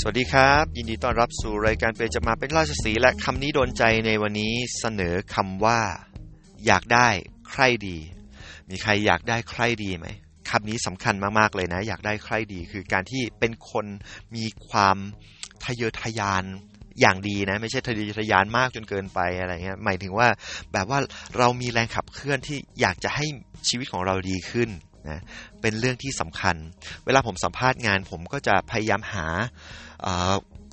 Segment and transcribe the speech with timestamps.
[0.00, 5.80] สวัสดีครับ ยินดีต้อนรับสู่รายการเปจะมาเป็นราชสีและคำนี้โดนใจในวันนี้เสนอคำว่า
[6.66, 7.08] อยากได้
[7.50, 7.98] ใครดี
[8.70, 10.06] มีใครอยากได้ใครดีไหม
[10.50, 13.86] คำนี้สำคัญมากๆเลยนะ อยากได้ใครดี คือการที่เป็นคน
[14.36, 14.96] มีความ
[15.64, 16.44] ทะเยอทะยาน
[17.00, 20.28] อย่างดีนะ ไม่ใช่ทะเยอทะยานมากจนเกินไปอะไรเงี้ยหมายถึงว่า
[20.72, 20.98] แบบว่า
[21.38, 23.24] เรามีแรงขับเคลื่อนที่อยากจะให้
[23.68, 24.70] ชีวิตของเราดีขึ้น
[25.08, 25.20] นะ
[25.60, 26.56] เป็นเรื่องที่สำคัญ
[27.04, 29.26] เวลาผมสัมภาษณ์งานผมก็จะพยายามหา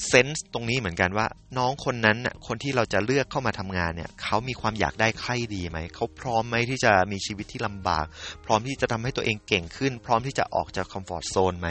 [0.08, 1.28] เซนส์ตรงนี้เหมือนกันว่า
[1.58, 2.18] น้องคนนั้น
[2.48, 8.06] คนที่เราจะเลือกเข้ามาทำงานเนี่ยเขามีความอยากได้ใครดีไหมเขาพร้อมไหมที่จะมีชีวิตที่ลำบาก
[8.46, 11.70] พร้อมที่จะทำให้ตัวเองเก่งขึ้น พร้อมที่จะออกจากคอมฟอร์ทโซนไหม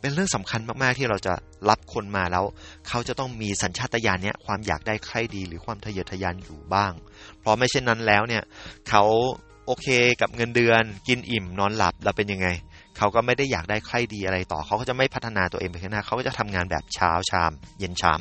[0.00, 1.34] เป็นเรื่องสำคัญมากๆที่เราจะ
[1.68, 2.44] รับคนมาแล้ว
[2.88, 6.92] เขาจะต้องมีสัญชาตญาณเนี้ยความอยากได้ใครดี หรือความทะเยอทะยานอยู่บ้าง
[7.40, 8.42] เพราะไม่เช่นนั้นแล้วเนี่ย
[8.88, 9.04] เขา
[9.66, 9.86] โอเค
[10.20, 12.48] กับเงินเดือนกินอิ่มนอนหลับแล้วเป็นยังไง
[12.98, 18.20] เขาก็ไม่ได้อยากได้ใครดีอะไรต่อ เขาก็จะไม่พัฒนาตัวเองไปข้างหน้า เขาก็จะทำงานแบบเช้าชาม เย็นชาม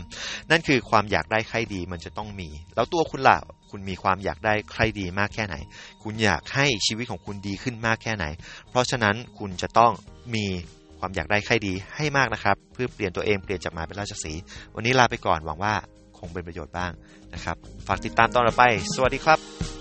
[0.52, 3.38] นั่นคือความอยากได้ใครดีมันจะต้องมี แล้วตัวคุณล่ะ
[3.72, 5.56] คุณมีความอยากได้ใครดีมากแค่ไหน
[6.04, 8.26] คุณอยากให้ชีวิตของคุณดีขึ้นมากแค่ไหน
[8.70, 9.92] เพราะฉะนั้นคุณจะต้อง
[10.36, 10.46] มี
[11.00, 14.34] ความอยากได้ใครดีให้มากนะครับ เพื่อเปลี่ยนตัวเองเปลี่ยนจากหมาเป็นราชสี
[14.76, 15.74] วันนี้ลาไปก่อนหวังว่า
[16.18, 16.92] คงเป็นประโยชน์บ้าง
[17.34, 17.56] นะครับ
[17.88, 19.75] ฝากติดตามตอนต่อไป สวัสดีครับ